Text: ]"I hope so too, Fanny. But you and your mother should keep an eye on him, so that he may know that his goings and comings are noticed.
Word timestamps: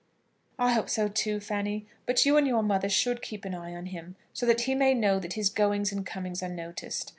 ]"I 0.67 0.71
hope 0.73 0.89
so 0.89 1.07
too, 1.07 1.39
Fanny. 1.39 1.85
But 2.07 2.25
you 2.25 2.35
and 2.35 2.47
your 2.47 2.63
mother 2.63 2.89
should 2.89 3.21
keep 3.21 3.45
an 3.45 3.53
eye 3.53 3.75
on 3.75 3.85
him, 3.85 4.15
so 4.33 4.47
that 4.47 4.61
he 4.61 4.73
may 4.73 4.95
know 4.95 5.19
that 5.19 5.33
his 5.33 5.51
goings 5.51 5.91
and 5.91 6.03
comings 6.03 6.41
are 6.41 6.49
noticed. 6.49 7.09